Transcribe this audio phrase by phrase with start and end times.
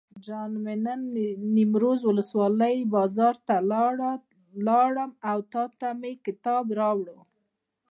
[0.25, 1.01] جان مې نن
[1.55, 3.55] نیمروز ولسوالۍ بازار ته
[4.69, 7.19] لاړم او تاته مې کتاب راوړل.